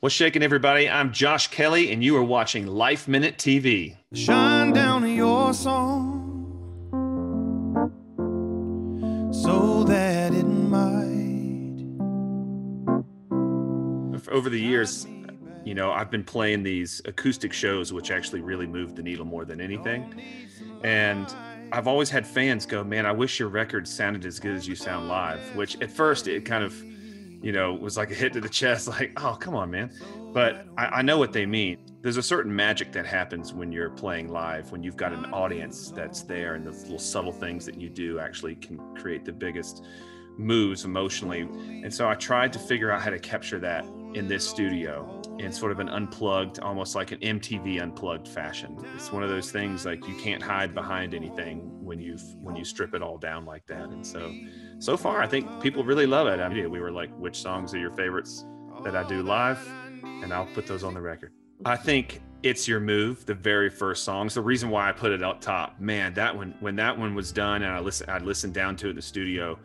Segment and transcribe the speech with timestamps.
[0.00, 0.88] What's shaking, everybody?
[0.88, 3.96] I'm Josh Kelly, and you are watching Life Minute TV.
[4.12, 6.22] Shine down your song
[9.32, 11.82] so that it might.
[14.30, 15.08] Over the years,
[15.64, 19.44] you know, I've been playing these acoustic shows, which actually really moved the needle more
[19.44, 20.14] than anything.
[20.84, 21.26] And
[21.72, 24.76] I've always had fans go, Man, I wish your record sounded as good as you
[24.76, 26.84] sound live, which at first it kind of,
[27.42, 29.90] you know, it was like a hit to the chest, like, Oh, come on, man.
[30.32, 31.78] But I, I know what they mean.
[32.00, 35.90] There's a certain magic that happens when you're playing live, when you've got an audience
[35.90, 39.84] that's there, and the little subtle things that you do actually can create the biggest
[40.36, 41.40] moves emotionally.
[41.40, 45.52] And so I tried to figure out how to capture that in this studio in
[45.52, 48.76] sort of an unplugged, almost like an MTV unplugged fashion.
[48.94, 52.64] It's one of those things like you can't hide behind anything when you when you
[52.64, 53.88] strip it all down like that.
[53.88, 54.34] And so
[54.78, 56.40] so far I think people really love it.
[56.40, 58.44] I mean, we were like, which songs are your favorites
[58.84, 59.58] that I do live?
[60.02, 61.32] And I'll put those on the record.
[61.64, 65.10] I think it's your move the very first song it's the reason why i put
[65.10, 68.18] it up top man that one when that one was done and i listened i
[68.18, 69.58] listened down to it in the studio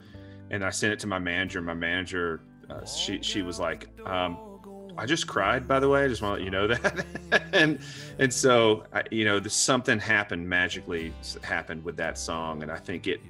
[0.53, 1.61] and I sent it to my manager.
[1.61, 4.52] My manager, uh, she she was like, um,
[4.97, 7.05] "I just cried." By the way, I just want to let you know that.
[7.53, 7.79] and
[8.19, 11.13] and so I, you know, there's something happened magically
[11.43, 13.21] happened with that song, and I think it,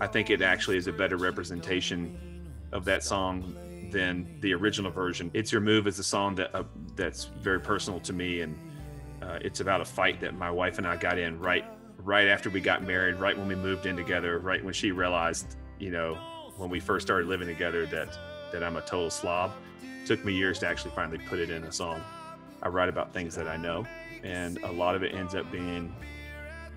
[0.00, 3.54] I think it actually is a better representation of that song
[3.90, 5.30] than the original version.
[5.34, 8.58] It's Your Move is a song that uh, that's very personal to me, and
[9.22, 11.64] uh, it's about a fight that my wife and I got in right
[11.98, 15.56] right after we got married, right when we moved in together, right when she realized,
[15.80, 16.14] you know,
[16.56, 18.16] when we first started living together that
[18.52, 19.52] that I'm a total slob.
[19.82, 22.00] It took me years to actually finally put it in a song.
[22.62, 23.86] I write about things that I know,
[24.22, 25.94] and a lot of it ends up being,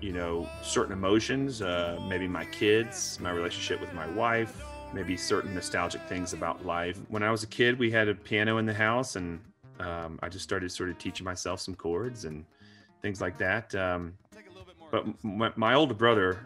[0.00, 5.54] you know, certain emotions, uh, maybe my kids, my relationship with my wife, maybe certain
[5.54, 7.00] nostalgic things about life.
[7.08, 9.40] When I was a kid, we had a piano in the house, and
[9.78, 12.44] um, I just started sort of teaching myself some chords and
[13.02, 13.74] things like that.
[13.74, 14.14] Um,
[14.90, 16.40] but my, my older brother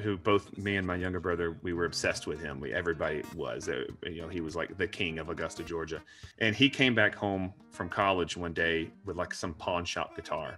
[0.00, 2.60] who both me and my younger brother we were obsessed with him.
[2.60, 6.02] We everybody was uh, you know he was like the king of augusta georgia.
[6.38, 10.56] And he came back home from college one day with like some pawn shop guitar.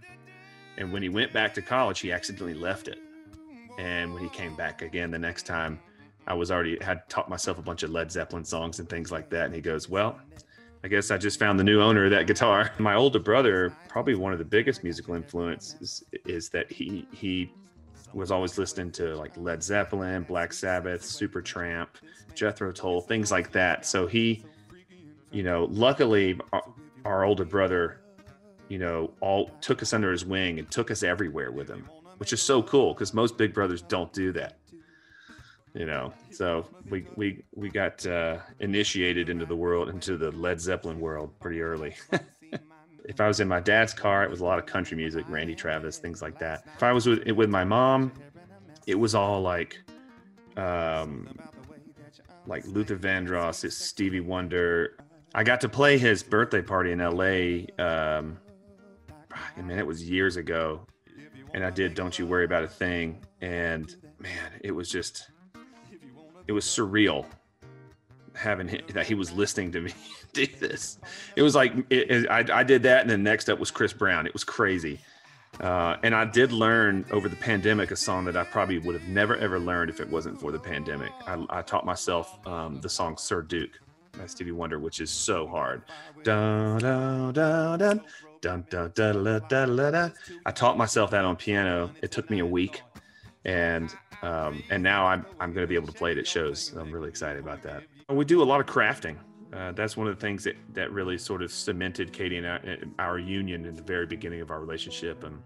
[0.77, 2.99] And when he went back to college he accidentally left it.
[3.79, 5.81] And when he came back again the next time
[6.27, 9.31] i was already had taught myself a bunch of led zeppelin songs and things like
[9.31, 9.47] that.
[9.47, 10.21] And he goes well
[10.85, 12.71] I guess I just found the new owner of that guitar.
[12.79, 17.51] My older brother, probably one of the biggest musical influences, is that he he
[18.13, 21.89] was always listening to like Led Zeppelin, Black Sabbath, Supertramp,
[22.35, 23.87] Jethro Tull, things like that.
[23.87, 24.45] So he,
[25.31, 26.63] you know, luckily our,
[27.05, 28.01] our older brother,
[28.69, 31.89] you know, all took us under his wing and took us everywhere with him,
[32.19, 34.59] which is so cool because most big brothers don't do that.
[35.75, 40.61] You know, so we we we got uh, initiated into the world, into the Led
[40.61, 41.97] Zeppelin world pretty early.
[43.05, 45.55] if I was in my dad's car, it was a lot of country music, Randy
[45.55, 46.65] Travis, things like that.
[46.77, 48.13] If I was with with my mom,
[48.87, 49.79] it was all like,
[50.57, 51.29] um,
[52.47, 54.97] like Luther Vandross, Stevie Wonder.
[55.35, 57.67] I got to play his birthday party in L.A.
[57.79, 58.39] Um,
[59.57, 60.87] I mean, it was years ago,
[61.53, 65.31] and I did "Don't You Worry About a Thing," and man, it was just,
[66.47, 67.27] it was surreal
[68.35, 69.93] having him, that he was listening to me
[70.33, 70.99] do this.
[71.37, 73.93] It was like it, it, I, I, did that, and then next up was Chris
[73.93, 74.27] Brown.
[74.27, 75.01] It was crazy,
[75.61, 79.09] uh, and I did learn over the pandemic a song that I probably would have
[79.09, 81.13] never ever learned if it wasn't for the pandemic.
[81.27, 83.81] I, I taught myself um, the song "Sir Duke"
[84.19, 85.83] by Stevie Wonder, which is so hard.
[90.45, 91.91] I taught myself that on piano.
[92.03, 92.83] It took me a week,
[93.45, 96.73] and um, and now I'm I'm going to be able to play it at shows.
[96.77, 97.85] I'm really excited about that.
[98.09, 99.17] We do a lot of crafting.
[99.53, 102.61] Uh, that's one of the things that, that really sort of cemented Katie and our,
[102.99, 105.25] our union in the very beginning of our relationship.
[105.25, 105.41] And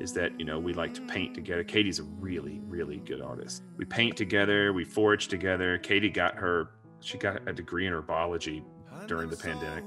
[0.00, 1.64] is that you know we like to paint together.
[1.64, 3.62] Katie's a really really good artist.
[3.76, 4.72] We paint together.
[4.72, 5.78] We forage together.
[5.78, 6.70] Katie got her
[7.00, 8.62] she got a degree in herbology
[9.06, 9.84] during the pandemic.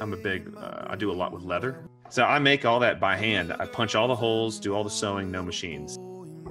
[0.00, 1.88] I'm a big uh, I do a lot with leather.
[2.08, 3.54] So I make all that by hand.
[3.58, 5.96] I punch all the holes, do all the sewing, no machines.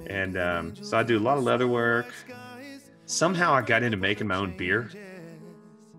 [0.06, 2.06] And um, so I do a lot of leather work,
[3.10, 4.90] somehow I got into making my own beer,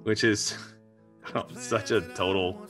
[0.03, 0.57] which is
[1.55, 2.67] such a total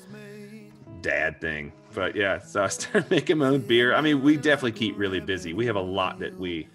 [1.01, 1.71] dad thing.
[1.93, 3.93] But yeah, so I started making my own beer.
[3.93, 5.53] I mean, we definitely keep really busy.
[5.53, 6.67] We have a lot that we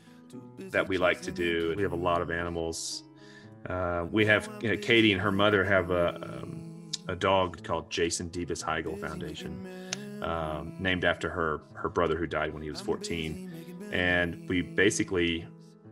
[0.58, 1.74] that we like to do.
[1.76, 3.02] We have a lot of animals.
[3.68, 7.90] Uh, we have you know, Katie and her mother have a um, a dog called
[7.90, 12.80] Jason Debus Heigl Foundation, um, named after her her brother who died when he was
[12.80, 13.88] 14.
[13.92, 15.46] And we basically,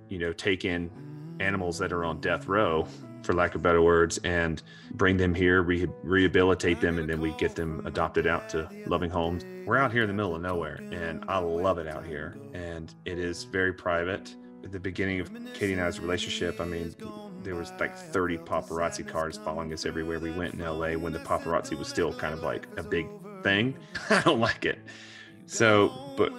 [0.09, 0.91] you know, take in
[1.41, 2.87] animals that are on death row
[3.25, 7.33] for lack of better words, and bring them here, re- rehabilitate them, and then we
[7.33, 9.45] get them adopted out to loving homes.
[9.67, 12.37] We're out here in the middle of nowhere, and I love it out here.
[12.53, 14.35] And it is very private.
[14.63, 16.95] At the beginning of Katie and I's relationship, I mean,
[17.43, 21.19] there was like 30 paparazzi cars following us everywhere we went in LA when the
[21.19, 23.07] paparazzi was still kind of like a big
[23.43, 23.77] thing.
[24.11, 24.79] I don't like it.
[25.47, 26.33] So, but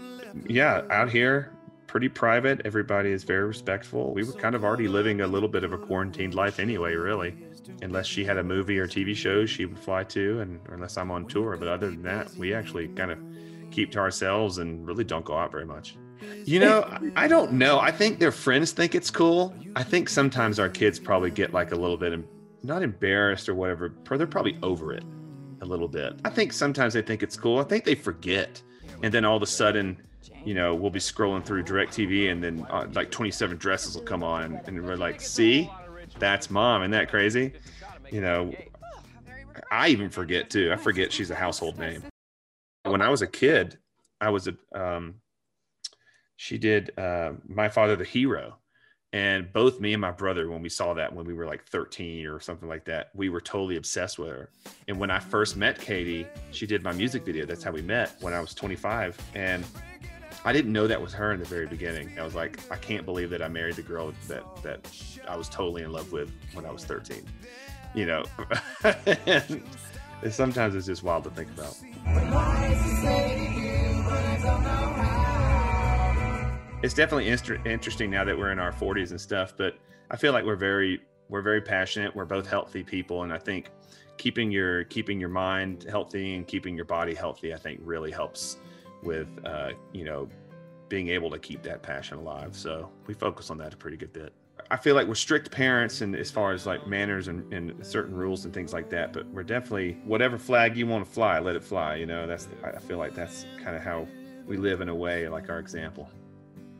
[0.47, 1.54] yeah, out here,
[1.95, 2.59] pretty private.
[2.65, 4.13] Everybody is very respectful.
[4.13, 7.37] We were kind of already living a little bit of a quarantined life anyway, really.
[7.81, 11.09] Unless she had a movie or TV show she would fly to, and unless I'm
[11.09, 11.55] on tour.
[11.55, 13.19] But other than that, we actually kind of
[13.71, 15.95] keep to ourselves and really don't go out very much.
[16.43, 17.79] You know, I don't know.
[17.79, 19.55] I think their friends think it's cool.
[19.77, 22.19] I think sometimes our kids probably get like a little bit,
[22.61, 23.93] not embarrassed or whatever.
[24.03, 25.05] They're probably over it
[25.61, 26.19] a little bit.
[26.25, 27.59] I think sometimes they think it's cool.
[27.59, 28.61] I think they forget.
[29.01, 30.01] And then all of a sudden,
[30.43, 34.23] you know, we'll be scrolling through DirecTV and then uh, like 27 dresses will come
[34.23, 35.69] on and we're like, see,
[36.19, 36.81] that's mom.
[36.81, 37.53] Isn't that crazy?
[38.11, 38.53] You know,
[39.71, 40.71] I even forget too.
[40.71, 42.03] I forget she's a household name.
[42.83, 43.77] When I was a kid,
[44.21, 45.15] I was a, um,
[46.37, 48.57] she did uh, My Father the Hero.
[49.13, 52.27] And both me and my brother, when we saw that when we were like 13
[52.27, 54.49] or something like that, we were totally obsessed with her.
[54.89, 57.45] And when I first met Katie, she did my music video.
[57.45, 59.17] That's how we met when I was 25.
[59.33, 59.63] And
[60.45, 62.19] I didn't know that was her in the very beginning.
[62.19, 64.87] I was like, I can't believe that I married the girl that that
[65.27, 67.25] I was totally in love with when I was 13.
[67.95, 68.23] You know,
[69.25, 69.63] and
[70.29, 71.75] sometimes it's just wild to think about.
[76.83, 79.79] It's definitely interesting now that we're in our 40s and stuff, but
[80.11, 82.15] I feel like we're very we're very passionate.
[82.15, 83.71] We're both healthy people, and I think
[84.17, 88.57] keeping your keeping your mind healthy and keeping your body healthy, I think, really helps
[89.05, 90.27] with uh, you know
[90.89, 92.55] being able to keep that passion alive.
[92.55, 94.33] So we focus on that a pretty good bit.
[94.71, 98.15] I feel like we're strict parents and as far as like manners and, and, certain
[98.15, 101.55] rules and things like that, but we're definitely whatever flag you want to fly, let
[101.55, 101.95] it fly.
[101.95, 104.07] You know, that's I feel like that's kind of how
[104.47, 106.09] we live in a way, like our example.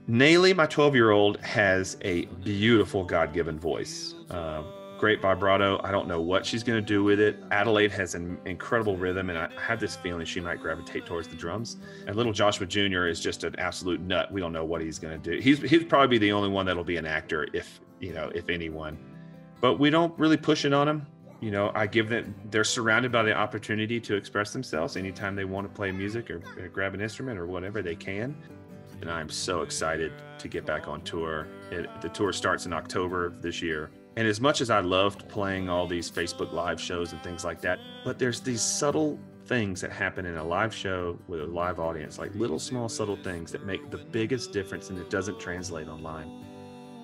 [0.07, 4.13] Naleigh, my 12 year old, has a beautiful God given voice.
[4.30, 4.63] Uh,
[4.97, 5.80] great vibrato.
[5.83, 7.38] I don't know what she's going to do with it.
[7.51, 11.36] Adelaide has an incredible rhythm, and I have this feeling she might gravitate towards the
[11.36, 11.77] drums.
[12.07, 13.07] And little Joshua Jr.
[13.07, 14.31] is just an absolute nut.
[14.31, 15.39] We don't know what he's going to do.
[15.39, 18.50] He's he'd probably be the only one that'll be an actor, if you know, if
[18.50, 18.97] anyone.
[19.62, 21.06] But we don't really push it on him.
[21.41, 22.33] You know, I give them.
[22.50, 26.41] They're surrounded by the opportunity to express themselves anytime they want to play music or,
[26.57, 28.36] or grab an instrument or whatever they can.
[29.01, 31.48] And I'm so excited to get back on tour.
[31.69, 35.69] It, the tour starts in October this year and as much as I loved playing
[35.69, 39.91] all these Facebook live shows and things like that, but there's these subtle things that
[39.91, 43.65] happen in a live show with a live audience, like little small subtle things that
[43.65, 46.44] make the biggest difference and it doesn't translate online.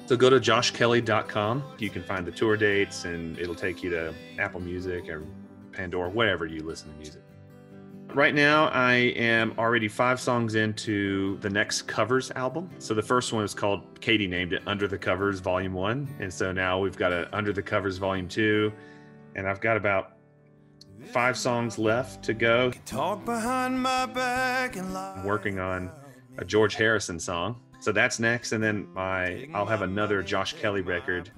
[0.06, 1.64] So go to joshkelly.com.
[1.78, 5.24] You can find the tour dates and it'll take you to Apple Music or
[5.72, 7.22] Pandora, wherever you listen to music.
[8.14, 12.70] Right now, I am already five songs into the next covers album.
[12.78, 16.18] So the first one is called, Katie named it Under the Covers Volume 1.
[16.20, 18.74] And so now we've got a Under the Covers Volume 2.
[19.36, 20.18] And I've got about
[21.06, 22.72] five songs left to go.
[22.86, 25.14] Talk behind my back and lie.
[25.16, 25.90] I'm working on
[26.38, 27.62] a George Harrison song.
[27.80, 28.52] So that's next.
[28.52, 31.32] And then my I'll have another Josh Kelly record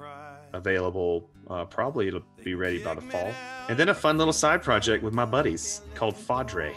[0.54, 1.30] available.
[1.50, 3.34] Uh, probably it'll be ready by the fall.
[3.70, 6.74] And then a fun little side project with my buddies called Fadre,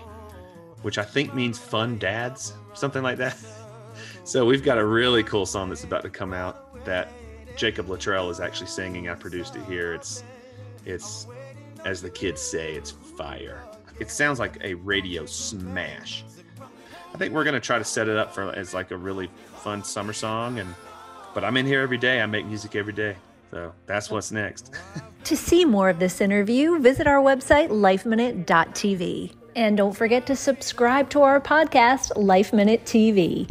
[0.82, 3.36] which I think means fun dads, something like that.
[4.24, 7.12] so we've got a really cool song that's about to come out that
[7.56, 9.08] Jacob Luttrell is actually singing.
[9.08, 9.94] I produced it here.
[9.94, 10.22] It's
[10.84, 11.26] it's
[11.84, 13.62] as the kids say, it's fire.
[13.98, 16.24] It sounds like a radio smash.
[17.14, 19.82] I think we're gonna try to set it up for as like a really fun
[19.82, 20.74] summer song and
[21.34, 22.22] but I'm in here every day.
[22.22, 23.14] I make music every day.
[23.56, 24.70] So that's what's next.
[25.24, 29.32] to see more of this interview, visit our website, lifeminute.tv.
[29.56, 33.48] And don't forget to subscribe to our podcast, Life Minute TV.